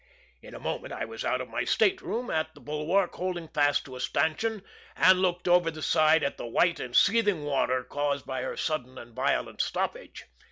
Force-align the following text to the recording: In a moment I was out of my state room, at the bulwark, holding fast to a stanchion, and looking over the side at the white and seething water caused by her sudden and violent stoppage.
In 0.41 0.55
a 0.55 0.59
moment 0.59 0.91
I 0.91 1.05
was 1.05 1.23
out 1.23 1.41
of 1.41 1.47
my 1.49 1.63
state 1.63 2.01
room, 2.01 2.31
at 2.31 2.55
the 2.55 2.59
bulwark, 2.59 3.13
holding 3.13 3.47
fast 3.49 3.85
to 3.85 3.95
a 3.95 3.99
stanchion, 3.99 4.63
and 4.95 5.21
looking 5.21 5.53
over 5.53 5.69
the 5.69 5.83
side 5.83 6.23
at 6.23 6.37
the 6.37 6.47
white 6.47 6.79
and 6.79 6.95
seething 6.95 7.43
water 7.43 7.83
caused 7.83 8.25
by 8.25 8.41
her 8.41 8.57
sudden 8.57 8.97
and 8.97 9.13
violent 9.15 9.61
stoppage. 9.61 10.25